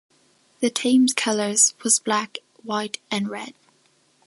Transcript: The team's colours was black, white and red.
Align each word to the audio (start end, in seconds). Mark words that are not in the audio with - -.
The 0.61 0.71
team's 0.71 1.13
colours 1.13 1.75
was 1.83 1.99
black, 1.99 2.39
white 2.63 2.97
and 3.11 3.29
red. 3.29 3.53